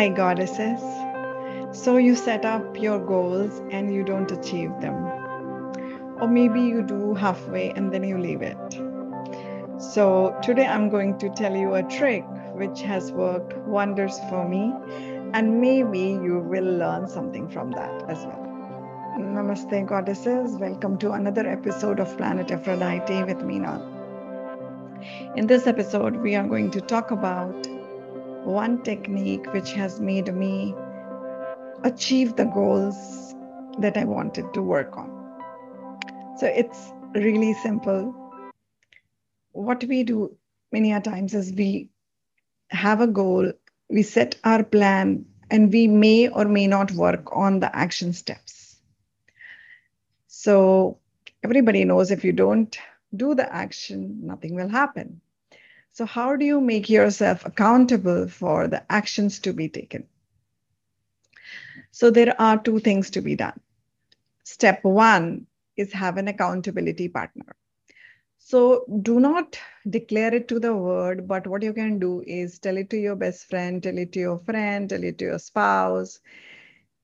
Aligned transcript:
Hi, 0.00 0.08
goddesses. 0.08 0.80
So 1.78 1.98
you 1.98 2.16
set 2.16 2.46
up 2.46 2.80
your 2.80 2.98
goals 2.98 3.60
and 3.70 3.92
you 3.92 4.02
don't 4.02 4.32
achieve 4.32 4.70
them. 4.80 4.94
Or 6.18 6.26
maybe 6.26 6.62
you 6.62 6.80
do 6.80 7.12
halfway 7.12 7.72
and 7.72 7.92
then 7.92 8.04
you 8.04 8.16
leave 8.16 8.40
it. 8.40 8.56
So 9.78 10.38
today 10.42 10.64
I'm 10.64 10.88
going 10.88 11.18
to 11.18 11.28
tell 11.28 11.54
you 11.54 11.74
a 11.74 11.82
trick 11.82 12.24
which 12.54 12.80
has 12.80 13.12
worked 13.12 13.54
wonders 13.66 14.18
for 14.30 14.48
me, 14.48 14.72
and 15.34 15.60
maybe 15.60 16.00
you 16.00 16.38
will 16.38 16.78
learn 16.78 17.06
something 17.06 17.50
from 17.50 17.70
that 17.72 18.02
as 18.08 18.24
well. 18.24 18.46
Namaste, 19.18 19.86
goddesses. 19.86 20.52
Welcome 20.52 20.96
to 21.00 21.12
another 21.12 21.46
episode 21.46 22.00
of 22.00 22.16
Planet 22.16 22.50
Aphrodite 22.50 23.22
with 23.24 23.42
Meena. 23.42 23.76
In 25.36 25.46
this 25.46 25.66
episode, 25.66 26.16
we 26.16 26.36
are 26.36 26.48
going 26.48 26.70
to 26.70 26.80
talk 26.80 27.10
about 27.10 27.66
one 28.44 28.82
technique 28.82 29.52
which 29.52 29.72
has 29.72 30.00
made 30.00 30.34
me 30.34 30.74
achieve 31.84 32.36
the 32.36 32.44
goals 32.44 33.34
that 33.78 33.96
I 33.96 34.04
wanted 34.04 34.52
to 34.54 34.62
work 34.62 34.96
on. 34.96 35.10
So 36.38 36.46
it's 36.46 36.92
really 37.14 37.54
simple. 37.54 38.14
What 39.52 39.84
we 39.84 40.04
do 40.04 40.36
many 40.72 40.92
a 40.92 41.00
times 41.00 41.34
is 41.34 41.52
we 41.52 41.90
have 42.70 43.00
a 43.00 43.06
goal, 43.06 43.52
we 43.88 44.02
set 44.02 44.36
our 44.44 44.62
plan, 44.62 45.26
and 45.50 45.72
we 45.72 45.88
may 45.88 46.28
or 46.28 46.44
may 46.44 46.66
not 46.66 46.92
work 46.92 47.36
on 47.36 47.60
the 47.60 47.74
action 47.74 48.12
steps. 48.12 48.76
So 50.28 50.98
everybody 51.42 51.84
knows 51.84 52.10
if 52.10 52.24
you 52.24 52.32
don't 52.32 52.76
do 53.14 53.34
the 53.34 53.52
action, 53.52 54.20
nothing 54.22 54.54
will 54.54 54.68
happen. 54.68 55.20
So, 55.92 56.06
how 56.06 56.36
do 56.36 56.44
you 56.44 56.60
make 56.60 56.88
yourself 56.88 57.44
accountable 57.44 58.28
for 58.28 58.68
the 58.68 58.84
actions 58.90 59.38
to 59.40 59.52
be 59.52 59.68
taken? 59.68 60.06
So, 61.90 62.10
there 62.10 62.40
are 62.40 62.58
two 62.62 62.80
things 62.80 63.10
to 63.10 63.20
be 63.20 63.36
done. 63.36 63.60
Step 64.44 64.84
one 64.84 65.46
is 65.76 65.92
have 65.92 66.16
an 66.16 66.28
accountability 66.28 67.08
partner. 67.08 67.56
So, 68.38 68.84
do 69.02 69.20
not 69.20 69.58
declare 69.88 70.34
it 70.34 70.48
to 70.48 70.58
the 70.58 70.74
world, 70.74 71.28
but 71.28 71.46
what 71.46 71.62
you 71.62 71.72
can 71.72 71.98
do 71.98 72.22
is 72.26 72.58
tell 72.58 72.76
it 72.76 72.90
to 72.90 72.96
your 72.98 73.16
best 73.16 73.48
friend, 73.48 73.82
tell 73.82 73.98
it 73.98 74.12
to 74.12 74.20
your 74.20 74.38
friend, 74.38 74.88
tell 74.88 75.04
it 75.04 75.18
to 75.18 75.24
your 75.24 75.38
spouse, 75.38 76.20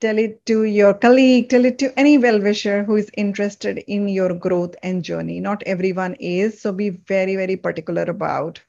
tell 0.00 0.18
it 0.18 0.44
to 0.46 0.64
your 0.64 0.94
colleague, 0.94 1.48
tell 1.48 1.64
it 1.64 1.78
to 1.78 1.98
any 1.98 2.18
well 2.18 2.40
wisher 2.40 2.84
who 2.84 2.96
is 2.96 3.10
interested 3.16 3.78
in 3.78 4.08
your 4.08 4.34
growth 4.34 4.74
and 4.82 5.02
journey. 5.02 5.40
Not 5.40 5.62
everyone 5.64 6.14
is. 6.20 6.60
So, 6.60 6.72
be 6.72 6.90
very, 6.90 7.36
very 7.36 7.56
particular 7.56 8.02
about 8.02 8.60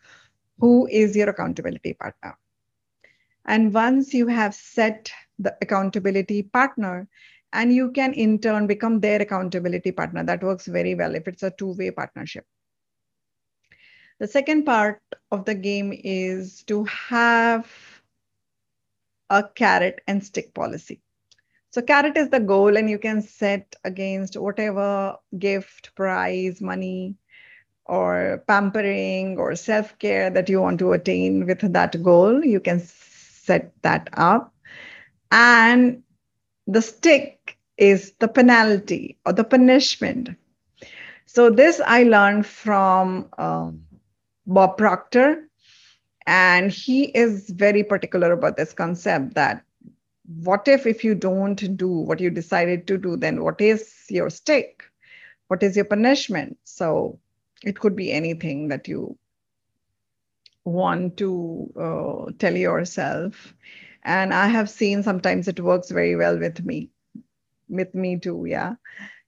who 0.59 0.88
is 0.88 1.16
your 1.16 1.30
accountability 1.30 1.94
partner. 1.94 2.38
And 3.45 3.73
once 3.73 4.13
you 4.13 4.27
have 4.27 4.53
set 4.53 5.11
the 5.38 5.55
accountability 5.61 6.44
partner, 6.44 7.08
and 7.53 7.73
you 7.73 7.91
can 7.91 8.14
in 8.14 8.39
turn 8.39 8.67
become 8.67 8.99
their 8.99 9.21
accountability 9.21 9.91
partner. 9.91 10.23
That 10.23 10.43
works 10.43 10.67
very 10.67 10.95
well 10.95 11.16
if 11.16 11.27
it's 11.27 11.43
a 11.43 11.52
two 11.52 11.73
way 11.73 11.91
partnership. 11.91 12.45
The 14.19 14.27
second 14.27 14.66
part 14.66 15.02
of 15.31 15.45
the 15.45 15.55
game 15.55 15.93
is 16.03 16.64
to 16.64 16.83
have 16.86 17.71
a 19.30 19.43
carrot 19.55 20.02
and 20.08 20.23
stick 20.23 20.53
policy. 20.53 21.02
So, 21.71 21.83
carrot 21.83 22.17
is 22.17 22.29
the 22.29 22.39
goal, 22.39 22.77
and 22.77 22.89
you 22.89 22.97
can 22.97 23.21
set 23.21 23.75
against 23.83 24.35
whatever 24.35 25.17
gift, 25.37 25.93
prize, 25.95 26.61
money, 26.61 27.15
or 27.85 28.43
pampering 28.47 29.37
or 29.37 29.55
self 29.55 29.97
care 29.99 30.31
that 30.31 30.49
you 30.49 30.61
want 30.61 30.79
to 30.79 30.93
attain 30.93 31.45
with 31.45 31.73
that 31.73 32.01
goal. 32.01 32.43
You 32.43 32.59
can 32.59 32.79
set 32.79 33.71
that 33.83 34.09
up. 34.13 34.53
And 35.31 36.01
the 36.65 36.81
stick 36.81 37.57
is 37.77 38.13
the 38.19 38.27
penalty 38.27 39.17
or 39.25 39.33
the 39.33 39.43
punishment. 39.43 40.29
So, 41.27 41.51
this 41.51 41.79
I 41.85 42.01
learned 42.01 42.47
from 42.47 43.29
um, 43.37 43.83
Bob 44.47 44.75
Proctor, 44.77 45.47
and 46.25 46.71
he 46.71 47.05
is 47.05 47.52
very 47.52 47.83
particular 47.83 48.31
about 48.31 48.58
this 48.58 48.73
concept 48.73 49.35
that 49.35 49.63
what 50.37 50.67
if 50.67 50.85
if 50.85 51.03
you 51.03 51.15
don't 51.15 51.77
do 51.77 51.89
what 51.89 52.19
you 52.19 52.29
decided 52.29 52.85
to 52.87 52.97
do 52.97 53.15
then 53.17 53.43
what 53.43 53.59
is 53.59 54.05
your 54.09 54.29
stick 54.29 54.89
what 55.49 55.63
is 55.63 55.75
your 55.75 55.85
punishment? 55.85 56.57
So 56.63 57.19
it 57.63 57.79
could 57.79 57.95
be 57.95 58.11
anything 58.11 58.69
that 58.69 58.87
you 58.87 59.17
want 60.63 61.17
to 61.17 61.73
uh, 61.75 62.31
tell 62.37 62.55
yourself. 62.55 63.53
And 64.03 64.33
i 64.33 64.47
have 64.47 64.69
seen 64.69 65.03
sometimes 65.03 65.49
it 65.49 65.59
works 65.59 65.89
very 65.91 66.15
well 66.15 66.39
with 66.39 66.63
me 66.63 66.89
with 67.67 67.93
me 67.93 68.17
too 68.17 68.45
yeah. 68.47 68.75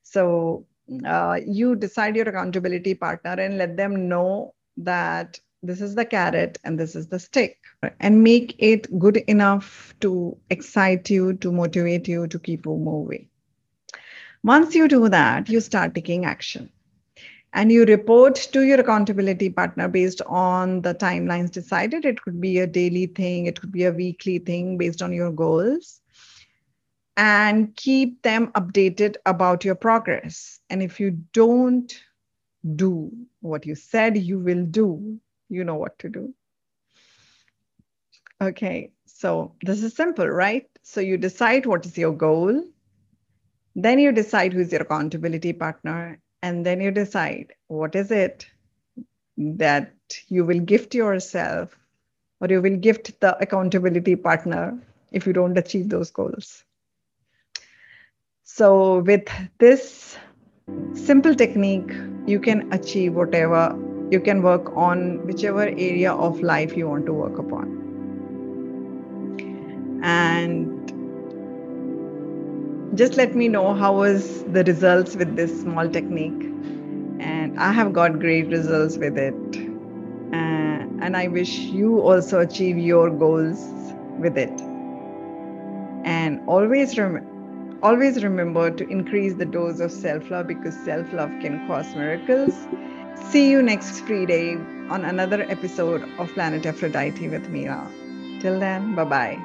So 0.02 0.66
uh, 1.06 1.40
you 1.46 1.76
decide 1.76 2.16
your 2.16 2.28
accountability 2.28 2.94
partner 2.94 3.32
and 3.32 3.58
let 3.58 3.76
them 3.76 4.08
know 4.08 4.54
that 4.78 5.38
this 5.62 5.80
is 5.80 5.94
the 5.94 6.04
carrot 6.04 6.58
and 6.64 6.78
this 6.78 6.94
is 6.96 7.06
the 7.06 7.18
stick 7.18 7.58
and 8.00 8.22
make 8.22 8.54
it 8.58 8.98
good 8.98 9.16
enough 9.28 9.94
to 10.00 10.36
excite 10.50 11.08
you 11.08 11.34
to 11.34 11.52
motivate 11.52 12.08
you 12.08 12.26
to 12.26 12.38
keep 12.38 12.66
you 12.66 12.76
moving 12.76 13.28
once 14.42 14.74
you 14.74 14.88
do 14.88 15.08
that 15.08 15.48
you 15.48 15.60
start 15.60 15.94
taking 15.94 16.24
action 16.24 16.70
and 17.54 17.70
you 17.70 17.84
report 17.84 18.34
to 18.36 18.62
your 18.62 18.80
accountability 18.80 19.50
partner 19.50 19.88
based 19.88 20.22
on 20.26 20.80
the 20.80 20.94
timelines 20.94 21.50
decided. 21.50 22.04
It 22.04 22.22
could 22.22 22.40
be 22.40 22.58
a 22.58 22.66
daily 22.66 23.06
thing, 23.06 23.46
it 23.46 23.60
could 23.60 23.72
be 23.72 23.84
a 23.84 23.92
weekly 23.92 24.38
thing 24.38 24.78
based 24.78 25.02
on 25.02 25.12
your 25.12 25.30
goals, 25.30 26.00
and 27.16 27.74
keep 27.76 28.22
them 28.22 28.48
updated 28.52 29.16
about 29.26 29.64
your 29.64 29.74
progress. 29.74 30.60
And 30.70 30.82
if 30.82 30.98
you 30.98 31.10
don't 31.32 31.92
do 32.76 33.12
what 33.40 33.66
you 33.66 33.74
said 33.74 34.16
you 34.16 34.38
will 34.38 34.64
do, 34.64 35.20
you 35.52 35.64
know 35.64 35.76
what 35.76 35.98
to 36.00 36.08
do. 36.08 36.34
Okay, 38.40 38.90
so 39.06 39.54
this 39.62 39.82
is 39.82 39.94
simple, 39.94 40.26
right? 40.26 40.68
So 40.82 41.00
you 41.00 41.16
decide 41.16 41.66
what 41.66 41.86
is 41.86 41.96
your 41.96 42.12
goal, 42.12 42.64
then 43.76 43.98
you 43.98 44.12
decide 44.12 44.52
who's 44.52 44.72
your 44.72 44.82
accountability 44.82 45.52
partner, 45.52 46.18
and 46.42 46.66
then 46.66 46.80
you 46.80 46.90
decide 46.90 47.52
what 47.68 47.94
is 47.94 48.10
it 48.10 48.46
that 49.36 49.94
you 50.28 50.44
will 50.44 50.60
gift 50.60 50.94
yourself 50.94 51.76
or 52.40 52.48
you 52.48 52.60
will 52.60 52.76
gift 52.76 53.20
the 53.20 53.38
accountability 53.38 54.16
partner 54.16 54.76
if 55.12 55.26
you 55.26 55.32
don't 55.32 55.56
achieve 55.56 55.88
those 55.88 56.10
goals. 56.10 56.64
So, 58.42 58.98
with 58.98 59.28
this 59.58 60.18
simple 60.94 61.34
technique, 61.34 61.92
you 62.26 62.40
can 62.40 62.72
achieve 62.72 63.14
whatever 63.14 63.78
you 64.12 64.20
can 64.20 64.42
work 64.42 64.70
on, 64.76 65.26
whichever 65.26 65.62
area 65.62 66.12
of 66.12 66.40
life 66.42 66.76
you 66.76 66.86
want 66.88 67.06
to 67.06 67.14
work 67.14 67.38
upon. 67.38 67.78
And 70.02 70.92
just 72.94 73.16
let 73.16 73.34
me 73.34 73.48
know 73.48 73.72
how 73.72 73.96
was 73.96 74.44
the 74.44 74.64
results 74.64 75.16
with 75.16 75.34
this 75.34 75.62
small 75.62 75.88
technique. 75.88 76.42
And 77.20 77.58
i 77.58 77.72
have 77.72 77.92
got 77.94 78.18
great 78.20 78.48
results 78.48 78.98
with 78.98 79.16
it. 79.16 79.56
Uh, 80.34 81.04
and 81.06 81.16
i 81.16 81.26
wish 81.28 81.56
you 81.80 82.00
also 82.00 82.40
achieve 82.40 82.76
your 82.76 83.08
goals 83.10 83.64
with 84.18 84.36
it. 84.36 84.60
And 86.04 86.40
always 86.46 86.98
rem- 86.98 87.78
always 87.82 88.22
remember 88.22 88.70
to 88.70 88.88
increase 88.88 89.34
the 89.34 89.46
dose 89.46 89.80
of 89.80 89.90
self-love 89.90 90.46
because 90.48 90.74
self-love 90.84 91.30
can 91.40 91.66
cause 91.66 91.94
miracles 91.94 92.66
see 93.30 93.50
you 93.50 93.62
next 93.62 94.00
free 94.00 94.26
day 94.26 94.54
on 94.90 95.04
another 95.04 95.42
episode 95.48 96.02
of 96.18 96.32
planet 96.34 96.66
aphrodite 96.66 97.28
with 97.28 97.50
Meera. 97.50 97.80
Till 98.40 98.58
then 98.58 98.94
bye 98.94 99.04
bye 99.04 99.38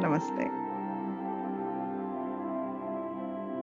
namaste 0.00 0.61